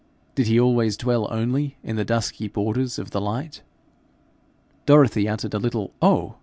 [0.33, 3.61] Did he always dwell only in the dusky borders of the light?
[4.87, 6.37] Dorothy uttered a little 'Oh!'